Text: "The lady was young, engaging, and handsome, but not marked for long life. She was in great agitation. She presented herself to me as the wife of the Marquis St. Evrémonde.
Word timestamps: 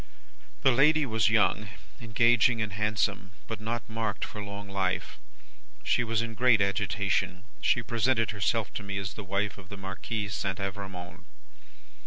"The 0.63 0.71
lady 0.71 1.05
was 1.05 1.29
young, 1.29 1.69
engaging, 2.01 2.59
and 2.59 2.73
handsome, 2.73 3.33
but 3.45 3.61
not 3.61 3.87
marked 3.87 4.25
for 4.25 4.43
long 4.43 4.67
life. 4.67 5.19
She 5.83 6.03
was 6.03 6.23
in 6.23 6.33
great 6.33 6.59
agitation. 6.59 7.43
She 7.61 7.83
presented 7.83 8.31
herself 8.31 8.73
to 8.73 8.81
me 8.81 8.97
as 8.97 9.13
the 9.13 9.23
wife 9.23 9.59
of 9.59 9.69
the 9.69 9.77
Marquis 9.77 10.29
St. 10.29 10.57
Evrémonde. 10.57 11.25